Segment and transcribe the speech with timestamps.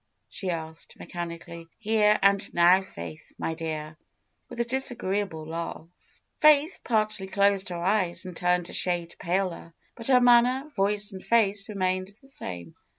[0.27, 1.67] she asked mechanically.
[1.85, 2.81] '^Here and now.
[2.81, 3.97] Faith, my dear,"
[4.49, 5.85] with a disagree able laugh.
[6.39, 11.23] Faith partly closed her eyes and turned a shade paler, but her manner, voice and
[11.23, 12.73] face remained the same.